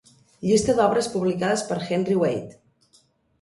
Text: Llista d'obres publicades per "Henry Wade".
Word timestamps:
Llista 0.45 0.73
d'obres 0.79 1.09
publicades 1.17 1.65
per 1.67 1.77
"Henry 1.91 2.17
Wade". 2.23 2.59